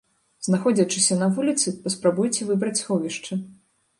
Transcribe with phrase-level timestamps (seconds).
[0.45, 3.37] Знаходзячыся на вуліцы, паспрабуйце выбраць сховішча.